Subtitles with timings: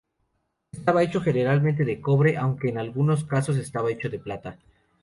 [0.71, 4.57] Estaba hecho generalmente de cobre, aunque en algunos casos estaba hecho de plata.